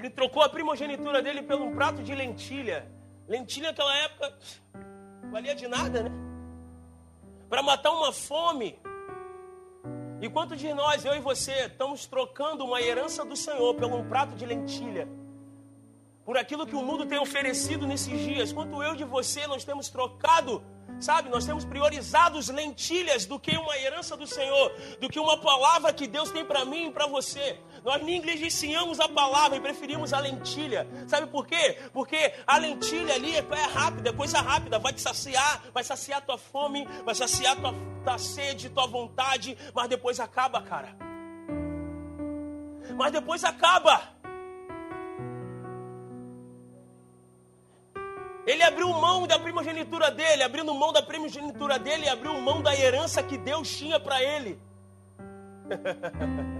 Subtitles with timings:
[0.00, 2.90] Ele trocou a primogenitura dele por um prato de lentilha.
[3.28, 4.34] Lentilha naquela época
[5.30, 6.10] valia de nada, né?
[7.50, 8.78] Para matar uma fome.
[10.22, 14.08] E quanto de nós, eu e você, estamos trocando uma herança do Senhor pelo um
[14.08, 15.06] prato de lentilha?
[16.24, 18.54] Por aquilo que o mundo tem oferecido nesses dias.
[18.54, 20.62] Quanto eu de você, nós temos trocado
[21.00, 24.70] Sabe, nós temos priorizado as lentilhas do que uma herança do Senhor,
[25.00, 27.58] do que uma palavra que Deus tem para mim e para você.
[27.82, 30.86] Nós negligenciamos a palavra e preferimos a lentilha.
[31.08, 31.78] Sabe por quê?
[31.94, 36.20] Porque a lentilha ali é, é rápida, é coisa rápida, vai te saciar, vai saciar
[36.20, 40.94] tua fome, vai saciar tua, tua sede, tua vontade, mas depois acaba, cara.
[42.94, 44.19] Mas depois acaba.
[48.50, 53.22] Ele abriu mão da primogenitura dele, abrindo mão da primogenitura dele, abriu mão da herança
[53.22, 54.60] que Deus tinha para ele.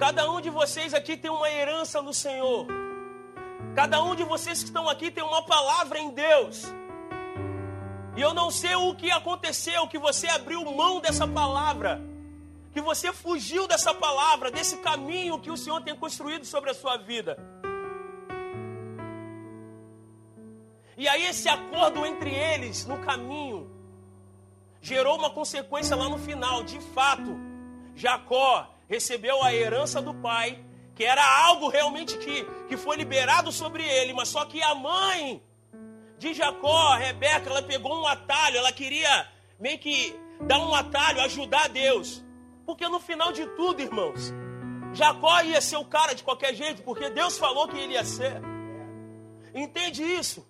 [0.00, 2.66] Cada um de vocês aqui tem uma herança no Senhor.
[3.76, 6.64] Cada um de vocês que estão aqui tem uma palavra em Deus.
[8.16, 12.02] E eu não sei o que aconteceu, que você abriu mão dessa palavra,
[12.72, 16.96] que você fugiu dessa palavra, desse caminho que o Senhor tem construído sobre a sua
[16.96, 17.59] vida.
[21.00, 23.70] E aí esse acordo entre eles no caminho
[24.82, 26.62] gerou uma consequência lá no final.
[26.62, 27.40] De fato,
[27.96, 30.62] Jacó recebeu a herança do pai,
[30.94, 35.42] que era algo realmente que, que foi liberado sobre ele, mas só que a mãe
[36.18, 39.26] de Jacó, Rebeca, ela pegou um atalho, ela queria
[39.58, 42.22] meio que dar um atalho, ajudar Deus.
[42.66, 44.34] Porque no final de tudo, irmãos,
[44.92, 48.42] Jacó ia ser o cara de qualquer jeito, porque Deus falou que ele ia ser.
[49.54, 50.49] Entende isso?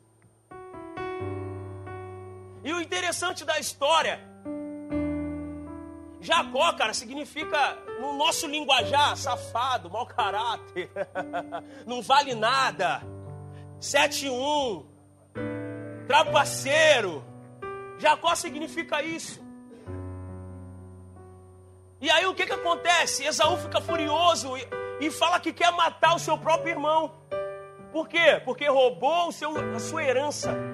[2.63, 4.21] E o interessante da história,
[6.21, 10.91] Jacó, cara, significa, no nosso linguajar, safado, mau caráter,
[11.87, 13.03] não vale nada,
[13.81, 14.85] 7-1,
[16.07, 17.25] trapaceiro.
[17.99, 19.41] Jacó significa isso.
[22.01, 23.25] E aí o que, que acontece?
[23.25, 27.13] Esaú fica furioso e, e fala que quer matar o seu próprio irmão.
[27.93, 28.41] Por quê?
[28.45, 30.70] Porque roubou seu, a sua herança.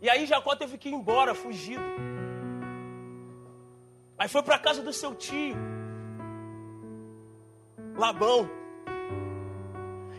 [0.00, 1.82] E aí Jacó teve que ir embora, fugido.
[4.16, 5.56] Aí foi para casa do seu tio,
[7.96, 8.50] Labão.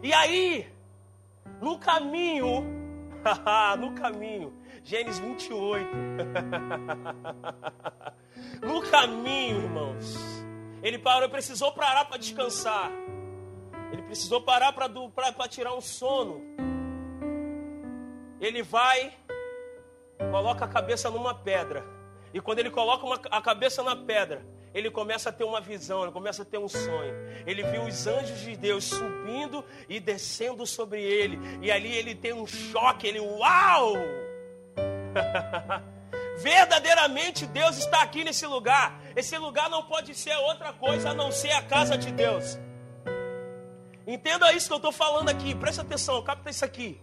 [0.02, 0.66] E aí,
[1.62, 2.64] no caminho,
[3.78, 4.54] no caminho,
[4.84, 5.90] Gênesis 28.
[8.66, 10.16] no caminho, irmãos,
[10.82, 12.90] ele parou, precisou parar para descansar.
[13.92, 16.42] Ele precisou parar para tirar um sono.
[18.40, 19.14] Ele vai
[20.32, 21.84] coloca a cabeça numa pedra.
[22.34, 26.04] E quando ele coloca uma, a cabeça na pedra, ele começa a ter uma visão,
[26.04, 27.16] ele começa a ter um sonho.
[27.46, 31.40] Ele viu os anjos de Deus subindo e descendo sobre ele.
[31.62, 33.94] E ali ele tem um choque, ele, uau!
[36.38, 39.02] Verdadeiramente Deus está aqui nesse lugar.
[39.16, 42.60] Esse lugar não pode ser outra coisa a não ser a casa de Deus.
[44.06, 47.00] Entenda isso que eu estou falando aqui, presta atenção, capta isso aqui.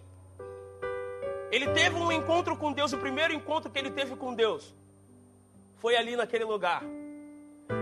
[1.51, 4.75] Ele teve um encontro com Deus, o primeiro encontro que ele teve com Deus
[5.77, 6.83] foi ali naquele lugar.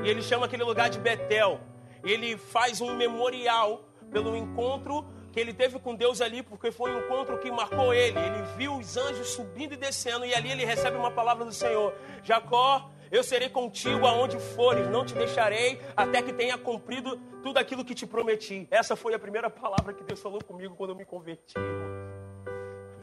[0.03, 1.61] E ele chama aquele lugar de Betel.
[2.03, 6.99] Ele faz um memorial pelo encontro que ele teve com Deus ali, porque foi um
[7.01, 8.19] encontro que marcou ele.
[8.19, 11.95] Ele viu os anjos subindo e descendo, e ali ele recebe uma palavra do Senhor:
[12.23, 17.85] Jacó, eu serei contigo aonde fores, não te deixarei até que tenha cumprido tudo aquilo
[17.85, 18.69] que te prometi.
[18.71, 21.55] Essa foi a primeira palavra que Deus falou comigo quando eu me converti.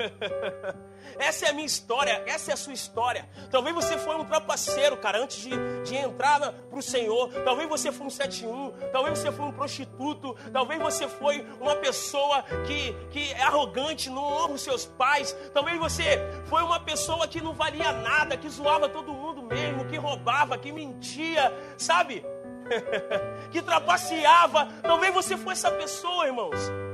[1.18, 3.28] essa é a minha história, essa é a sua história.
[3.50, 5.52] Talvez você foi um trapaceiro, cara, antes de,
[5.84, 7.30] de entrar para o Senhor.
[7.44, 12.44] Talvez você foi um 71, talvez você foi um prostituto, talvez você foi uma pessoa
[12.66, 15.36] que, que é arrogante, não honra os seus pais.
[15.54, 19.98] Talvez você foi uma pessoa que não valia nada, que zoava todo mundo mesmo, que
[19.98, 22.24] roubava, que mentia, sabe?
[23.52, 24.68] que trapaceava.
[24.82, 26.91] Talvez você foi essa pessoa, irmãos.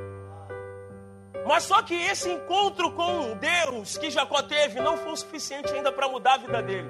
[1.47, 5.91] Mas só que esse encontro com Deus que Jacó teve não foi o suficiente ainda
[5.91, 6.89] para mudar a vida dele.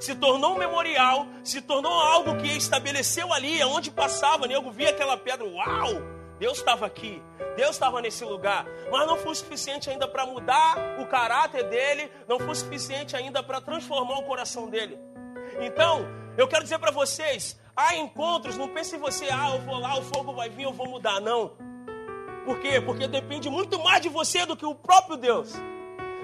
[0.00, 5.16] Se tornou um memorial, se tornou algo que estabeleceu ali, onde passava, nego via aquela
[5.16, 6.02] pedra, uau!
[6.38, 7.22] Deus estava aqui,
[7.56, 12.40] Deus estava nesse lugar, mas não foi suficiente ainda para mudar o caráter dele, não
[12.40, 14.98] foi suficiente ainda para transformar o coração dele.
[15.60, 16.04] Então,
[16.36, 19.96] eu quero dizer para vocês: há encontros, não pense em você, ah, eu vou lá,
[19.96, 21.20] o fogo vai vir, eu vou mudar.
[21.20, 21.52] Não.
[22.44, 22.80] Por quê?
[22.80, 25.52] Porque depende muito mais de você do que o próprio Deus.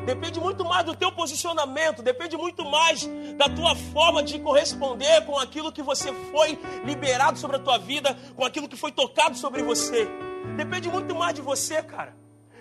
[0.04, 3.06] depende muito mais do teu posicionamento, depende muito mais
[3.36, 8.16] da tua forma de corresponder com aquilo que você foi liberado sobre a tua vida,
[8.34, 10.08] com aquilo que foi tocado sobre você.
[10.56, 12.16] Depende muito mais de você, cara.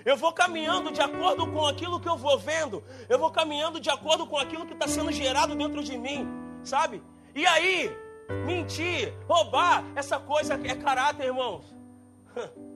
[0.05, 2.83] Eu vou caminhando de acordo com aquilo que eu vou vendo.
[3.07, 6.27] Eu vou caminhando de acordo com aquilo que está sendo gerado dentro de mim,
[6.63, 7.01] sabe?
[7.35, 7.95] E aí,
[8.45, 11.65] mentir, roubar, essa coisa é caráter, irmãos.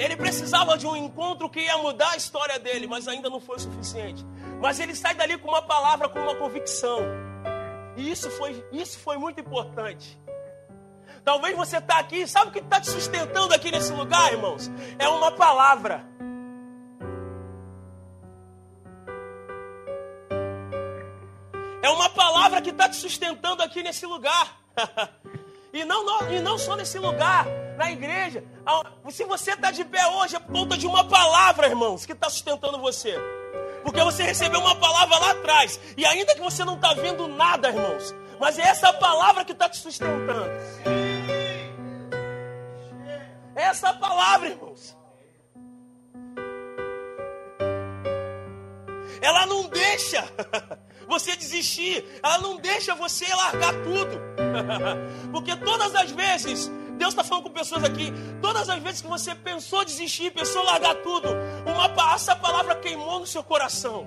[0.00, 3.56] Ele precisava de um encontro que ia mudar a história dele, mas ainda não foi
[3.56, 4.24] o suficiente.
[4.58, 7.00] Mas ele sai dali com uma palavra, com uma convicção.
[7.98, 10.18] E isso foi, isso foi muito importante.
[11.22, 14.70] Talvez você está aqui, sabe o que está te sustentando aqui nesse lugar, irmãos?
[14.98, 16.02] É uma palavra.
[21.82, 24.62] É uma palavra que está te sustentando aqui nesse lugar.
[25.74, 27.46] e, não, não, e não só nesse lugar,
[27.80, 28.44] na igreja.
[29.10, 32.28] Se você está de pé hoje, é por conta de uma palavra, irmãos, que está
[32.28, 33.16] sustentando você.
[33.82, 35.80] Porque você recebeu uma palavra lá atrás.
[35.96, 39.66] E ainda que você não está vendo nada, irmãos, mas é essa palavra que está
[39.66, 40.50] te sustentando.
[43.56, 44.94] É essa palavra, irmãos.
[49.22, 50.22] Ela não deixa
[51.08, 54.20] você desistir, ela não deixa você largar tudo.
[55.32, 58.12] Porque todas as vezes, Deus está falando com pessoas aqui,
[58.42, 61.30] todas as vezes que você pensou desistir, pensou largar tudo,
[61.64, 64.06] uma, essa palavra queimou no seu coração.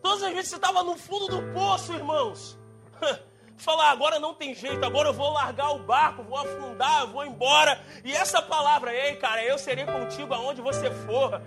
[0.00, 2.56] Todas as vezes você estava no fundo do poço, irmãos.
[3.62, 7.80] falar, agora não tem jeito, agora eu vou largar o barco, vou afundar, vou embora.
[8.04, 11.40] E essa palavra, ei, cara, eu serei contigo aonde você for.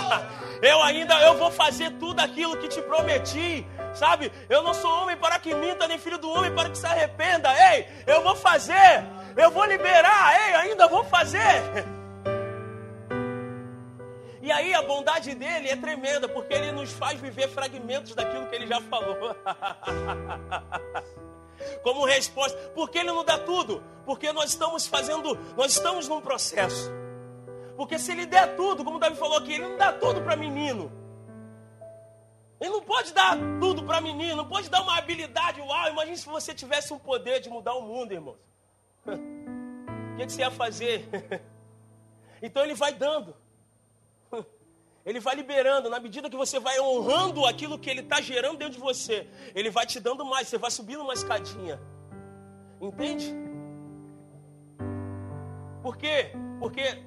[0.62, 4.30] eu ainda, eu vou fazer tudo aquilo que te prometi, sabe?
[4.48, 7.50] Eu não sou homem para que minta, nem filho do homem para que se arrependa.
[7.72, 9.04] Ei, eu vou fazer,
[9.36, 11.62] eu vou liberar, ei, ainda vou fazer.
[14.46, 18.54] E aí a bondade dele é tremenda, porque ele nos faz viver fragmentos daquilo que
[18.54, 19.34] ele já falou.
[21.82, 22.56] como resposta.
[22.70, 23.82] Por que ele não dá tudo?
[24.04, 26.90] Porque nós estamos fazendo, nós estamos num processo.
[27.76, 30.90] Porque se ele der tudo, como Davi falou aqui, ele não dá tudo para menino.
[32.58, 35.60] Ele não pode dar tudo para menino, não pode dar uma habilidade.
[35.60, 38.38] Uau, imagine se você tivesse um poder de mudar o mundo, irmãos.
[40.16, 41.06] O que você ia fazer?
[42.40, 43.34] Então ele vai dando.
[45.06, 48.74] Ele vai liberando, na medida que você vai honrando aquilo que Ele está gerando dentro
[48.74, 51.80] de você, Ele vai te dando mais, você vai subindo uma escadinha.
[52.80, 53.32] Entende?
[55.80, 56.32] Por quê?
[56.58, 57.04] Porque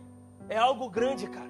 [0.48, 1.50] é algo grande, cara.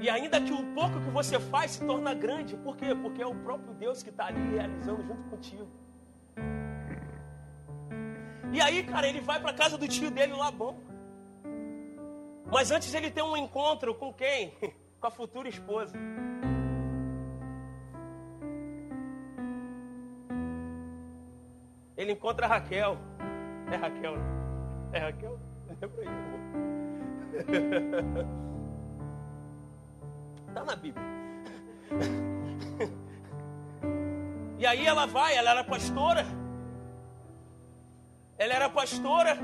[0.00, 2.56] E ainda que o pouco que você faz se torna grande.
[2.56, 2.94] Por quê?
[2.94, 5.68] Porque é o próprio Deus que está ali realizando junto contigo.
[8.52, 10.91] E aí, cara, ele vai para casa do tio dele bom.
[12.52, 14.52] Mas antes ele tem um encontro com quem?
[15.00, 15.96] Com a futura esposa.
[21.96, 22.96] Ele encontra Raquel.
[23.72, 24.24] É Raquel, né?
[24.92, 25.40] É Raquel?
[25.80, 26.08] Lembra aí,
[30.48, 31.04] Está na Bíblia.
[34.58, 36.24] E aí ela vai, ela era pastora.
[38.38, 39.36] Ela era pastora.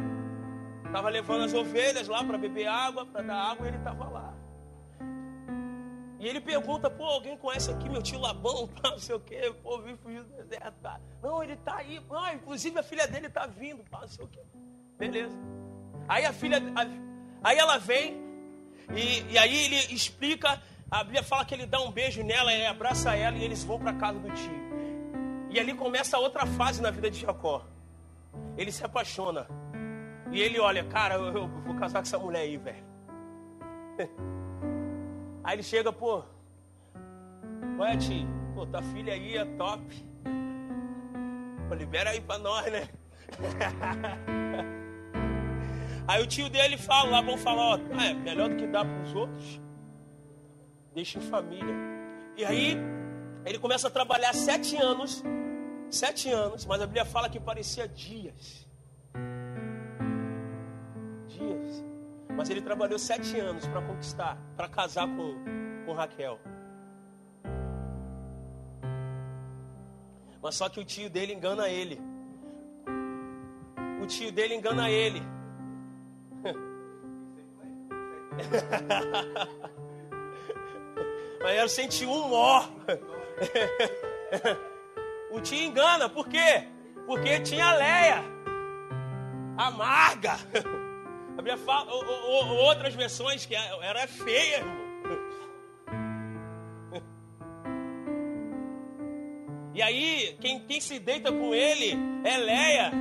[0.89, 4.35] Estava levando as ovelhas lá para beber água, para dar água, e ele estava lá.
[6.19, 9.83] E ele pergunta, pô, alguém conhece aqui meu tio Labão, não sei o quê, pô,
[9.83, 10.75] vim fugir do deserto.
[10.83, 10.99] Tá.
[11.23, 14.29] Não, ele está aí, ah, inclusive a filha dele está vindo, pá, não sei o
[14.29, 14.41] quê.
[14.99, 15.39] Beleza.
[16.09, 18.17] Aí a filha, a, aí ela vem,
[18.97, 22.65] e, e aí ele explica, a Bíblia fala que ele dá um beijo nela, ele
[22.65, 24.69] abraça ela e eles vão para casa do tio.
[25.51, 27.63] E ali começa outra fase na vida de Jacó.
[28.57, 29.47] Ele se apaixona.
[30.31, 32.85] E ele olha, cara, eu, eu vou casar com essa mulher aí, velho.
[35.43, 36.23] Aí ele chega, pô,
[37.79, 39.83] ué, tio, pô, tua filha aí é top.
[41.67, 42.87] Pô, libera aí pra nós, né?
[46.07, 49.15] Aí o tio dele fala, lá vão falar, ó, é melhor do que dar pros
[49.15, 49.61] outros,
[50.95, 51.75] deixa em família.
[52.35, 52.79] E aí
[53.45, 55.23] ele começa a trabalhar sete anos,
[55.91, 58.68] sete anos, mas a Bíblia fala que parecia dias.
[62.37, 65.35] Mas ele trabalhou sete anos para conquistar, para casar com,
[65.85, 66.39] com Raquel.
[70.41, 72.01] Mas só que o tio dele engana ele.
[74.01, 75.21] O tio dele engana ele.
[81.43, 82.69] Mas era 101 mó.
[85.33, 86.69] o tio engana, por quê?
[87.07, 88.23] Porque tinha Leia,
[89.57, 90.37] amarga.
[91.57, 94.65] Fala, outras versões que era feia.
[99.75, 102.93] E aí, quem, quem se deita com ele é Leia.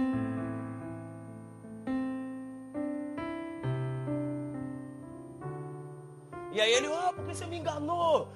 [6.52, 8.32] E aí ele, ah, oh, porque você me enganou?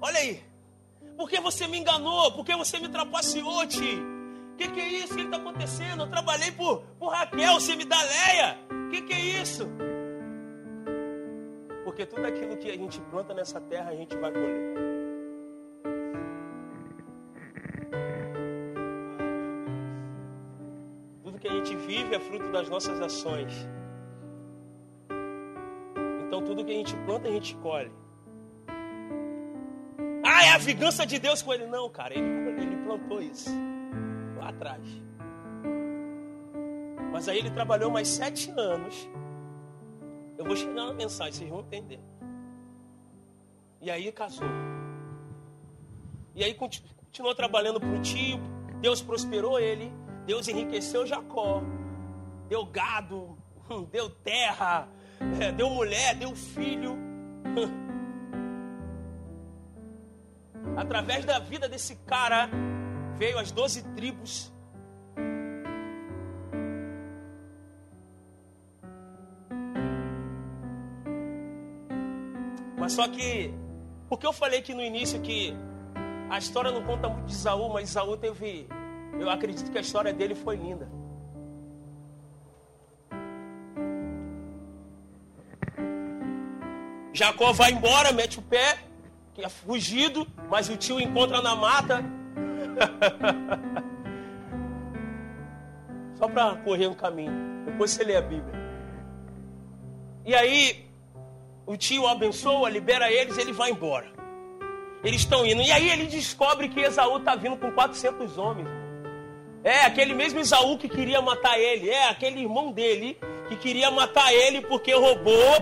[0.00, 0.42] Olha aí.
[1.16, 2.32] Por que você me enganou?
[2.32, 4.11] Por que você me trapaceou, tio?
[4.52, 5.14] O que, que é isso?
[5.14, 6.02] O que está acontecendo?
[6.02, 8.58] Eu trabalhei por, por Raquel, você me dá Leia.
[8.86, 9.66] O que, que é isso?
[11.84, 14.74] Porque tudo aquilo que a gente planta nessa terra, a gente vai colher.
[21.24, 23.52] Tudo que a gente vive é fruto das nossas ações.
[26.26, 27.92] Então tudo que a gente planta, a gente colhe.
[30.24, 31.66] Ah, é a vingança de Deus com ele.
[31.66, 32.26] Não, cara, ele,
[32.60, 33.50] ele plantou isso
[34.42, 34.82] lá atrás.
[37.12, 39.08] Mas aí ele trabalhou mais sete anos.
[40.36, 42.00] Eu vou chegar na mensagem, vocês vão entender.
[43.80, 44.48] E aí casou.
[46.34, 48.40] E aí continuou trabalhando para o tio.
[48.80, 49.92] Deus prosperou ele.
[50.26, 51.62] Deus enriqueceu Jacó.
[52.48, 53.38] Deu gado,
[53.90, 54.88] deu terra,
[55.56, 56.98] deu mulher, deu filho.
[60.76, 62.48] Através da vida desse cara,
[63.16, 64.52] veio as doze tribos.
[72.78, 73.54] Mas só que,
[74.08, 75.54] porque eu falei que no início que
[76.28, 78.66] a história não conta muito de Isaú, mas Isaú teve,
[79.20, 80.90] eu acredito que a história dele foi linda.
[87.12, 88.78] Jacó vai embora, mete o pé,
[89.34, 92.02] que é fugido, mas o tio encontra na mata.
[96.14, 97.32] Só para correr no caminho.
[97.64, 98.54] Depois você lê a Bíblia.
[100.24, 100.86] E aí,
[101.66, 104.06] o tio abençoa, libera eles, ele vai embora.
[105.02, 105.62] Eles estão indo.
[105.62, 108.68] E aí ele descobre que Esaú está vindo com 400 homens.
[109.64, 111.90] É, aquele mesmo Esaú que queria matar ele.
[111.90, 115.56] É, aquele irmão dele que queria matar ele porque roubou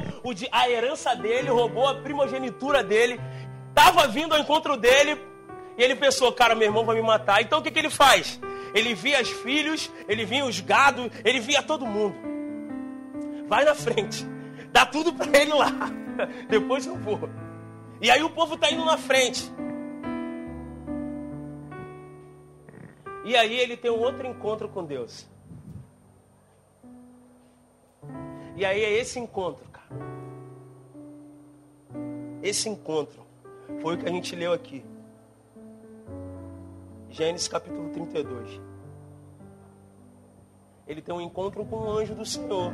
[0.52, 3.19] a herança dele, roubou a primogenitura dele.
[3.71, 5.29] Estava vindo ao encontro dele
[5.77, 7.43] e ele pensou, cara, meu irmão vai me matar.
[7.43, 8.41] Então o que, que ele faz?
[8.75, 12.15] Ele via os filhos, ele via os gados, ele via todo mundo.
[13.49, 14.25] Vai na frente,
[14.73, 15.71] dá tudo para ele lá.
[16.49, 17.29] Depois eu vou.
[18.00, 19.50] E aí o povo está indo na frente.
[23.25, 25.29] E aí ele tem um outro encontro com Deus.
[28.57, 29.89] E aí é esse encontro, cara.
[32.43, 33.25] Esse encontro
[33.81, 34.85] foi o que a gente leu aqui.
[37.11, 38.61] Gênesis capítulo 32.
[40.87, 42.73] Ele tem um encontro com o anjo do Senhor,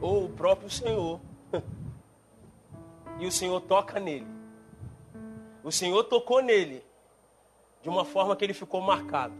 [0.00, 1.20] ou o próprio Senhor.
[3.18, 4.26] E o Senhor toca nele.
[5.62, 6.82] O Senhor tocou nele
[7.82, 9.34] de uma forma que ele ficou marcado.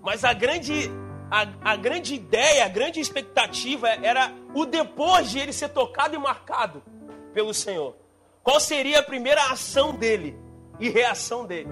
[0.00, 0.88] Mas a grande,
[1.28, 6.18] a, a grande ideia, a grande expectativa era o depois de ele ser tocado e
[6.18, 6.84] marcado
[7.34, 7.96] pelo Senhor.
[8.40, 10.38] Qual seria a primeira ação dele?
[10.82, 11.70] E reação dele.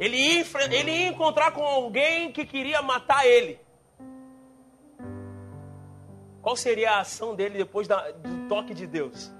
[0.00, 3.60] Ele ia, ele ia encontrar com alguém que queria matar ele.
[6.42, 9.32] Qual seria a ação dele depois da, do toque de Deus?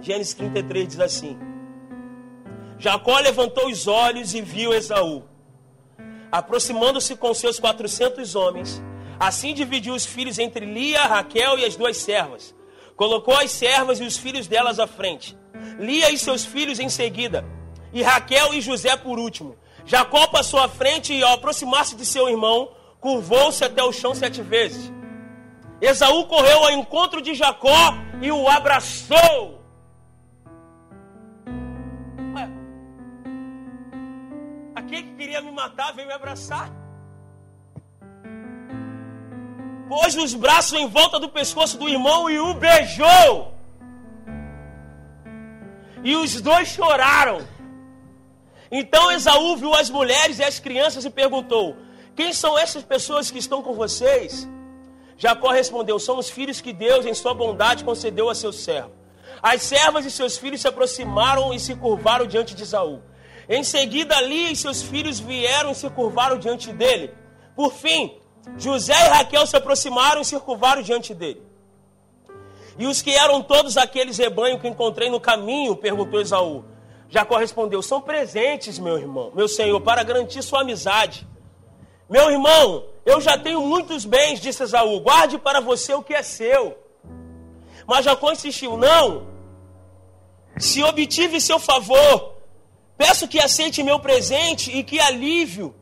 [0.00, 1.38] Gênesis 33 diz assim:
[2.78, 5.24] Jacó levantou os olhos e viu Esaú,
[6.32, 8.82] aproximando-se com seus quatrocentos homens.
[9.20, 12.56] Assim dividiu os filhos entre Lia, Raquel e as duas servas
[12.98, 15.38] Colocou as servas e os filhos delas à frente.
[15.78, 17.44] Lia e seus filhos em seguida.
[17.92, 19.56] E Raquel e José por último.
[19.86, 24.42] Jacó passou à frente e, ao aproximar-se de seu irmão, curvou-se até o chão sete
[24.42, 24.92] vezes.
[25.80, 29.62] Esaú correu ao encontro de Jacó e o abraçou.
[32.34, 32.48] Ué,
[34.74, 36.68] aquele que queria me matar veio me abraçar
[39.88, 43.54] pôs os braços em volta do pescoço do irmão e o beijou.
[46.04, 47.38] E os dois choraram.
[48.70, 51.76] Então Esaú viu as mulheres e as crianças e perguntou:
[52.14, 54.48] Quem são essas pessoas que estão com vocês?
[55.16, 58.92] Jacó respondeu: São os filhos que Deus, em sua bondade, concedeu a seu servo.
[59.42, 63.00] As servas e seus filhos se aproximaram e se curvaram diante de Esaú.
[63.48, 67.14] Em seguida, Lia e seus filhos vieram e se curvaram diante dele.
[67.56, 68.14] Por fim,
[68.56, 71.42] José e Raquel se aproximaram e se curvaram diante dele.
[72.78, 76.64] E os que eram todos aqueles rebanhos que encontrei no caminho, perguntou Esaú.
[77.08, 81.26] Jacó respondeu: São presentes, meu irmão, meu senhor, para garantir sua amizade.
[82.08, 86.22] Meu irmão, eu já tenho muitos bens, disse Esaú, guarde para você o que é
[86.22, 86.78] seu.
[87.86, 89.26] Mas Jacó insistiu: Não,
[90.58, 92.34] se obtive seu favor,
[92.96, 95.74] peço que aceite meu presente e que alívio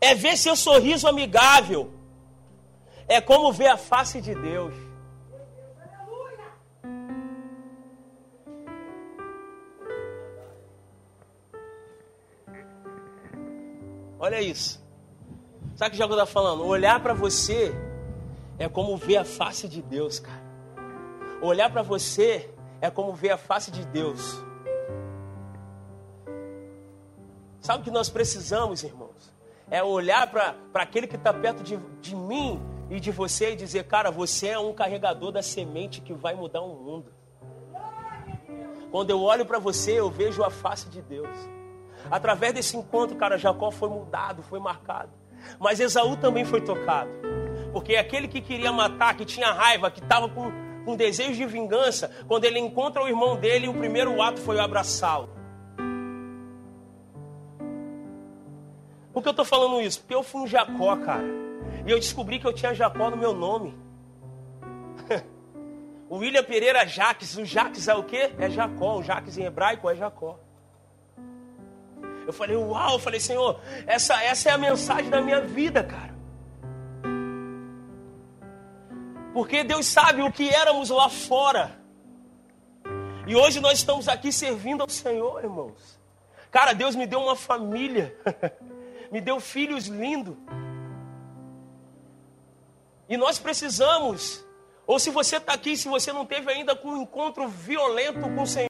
[0.00, 1.92] é ver seu sorriso amigável,
[3.06, 4.74] é como ver a face de Deus.
[14.20, 14.82] Olha isso.
[15.76, 16.66] Sabe o que o Jacob está falando?
[16.66, 17.72] Olhar para você
[18.58, 20.42] é como ver a face de Deus, cara.
[21.40, 22.50] Olhar para você
[22.80, 24.20] é como ver a face de Deus.
[27.60, 29.37] Sabe o que nós precisamos, irmãos?
[29.70, 32.60] É olhar para aquele que está perto de, de mim
[32.90, 36.62] e de você e dizer, cara, você é um carregador da semente que vai mudar
[36.62, 37.12] o mundo.
[38.90, 41.28] Quando eu olho para você, eu vejo a face de Deus.
[42.10, 45.10] Através desse encontro, cara, Jacó foi mudado, foi marcado.
[45.58, 47.10] Mas Esaú também foi tocado.
[47.72, 50.50] Porque aquele que queria matar, que tinha raiva, que estava com,
[50.84, 55.28] com desejo de vingança, quando ele encontra o irmão dele, o primeiro ato foi abraçá-lo.
[59.18, 59.98] Por que eu estou falando isso?
[59.98, 61.24] Porque eu fui um Jacó, cara.
[61.84, 63.76] E eu descobri que eu tinha Jacó no meu nome.
[66.08, 67.36] o William Pereira Jaques.
[67.36, 68.32] O Jaques é o quê?
[68.38, 68.98] É Jacó.
[68.98, 70.38] O Jaques em hebraico é Jacó.
[72.24, 76.14] Eu falei, uau, eu falei, Senhor, essa, essa é a mensagem da minha vida, cara.
[79.32, 81.76] Porque Deus sabe o que éramos lá fora.
[83.26, 85.98] E hoje nós estamos aqui servindo ao Senhor, irmãos.
[86.52, 88.16] Cara, Deus me deu uma família.
[89.10, 90.36] me deu filhos lindos.
[93.08, 94.44] E nós precisamos,
[94.86, 98.46] ou se você está aqui, se você não teve ainda um encontro violento com o
[98.46, 98.66] Senhor,